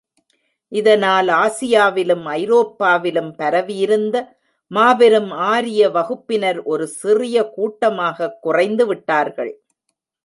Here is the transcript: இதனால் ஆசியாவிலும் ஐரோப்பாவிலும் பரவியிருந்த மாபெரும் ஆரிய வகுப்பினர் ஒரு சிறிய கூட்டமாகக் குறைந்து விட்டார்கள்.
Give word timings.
இதனால் 0.67 1.27
ஆசியாவிலும் 1.27 2.23
ஐரோப்பாவிலும் 2.29 3.31
பரவியிருந்த 3.31 4.37
மாபெரும் 4.67 5.31
ஆரிய 5.31 5.89
வகுப்பினர் 5.89 6.63
ஒரு 6.63 6.87
சிறிய 6.87 7.43
கூட்டமாகக் 7.49 8.41
குறைந்து 8.41 8.85
விட்டார்கள். 8.85 9.61